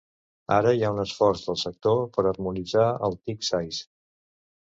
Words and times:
Ara 0.53 0.69
hi 0.75 0.79
ha 0.85 0.89
un 0.93 1.01
esforç 1.01 1.43
del 1.49 1.59
sector 1.65 2.01
per 2.15 2.25
harmonitzar 2.31 2.85
el 3.09 3.17
tick 3.27 3.47
size. 3.51 3.85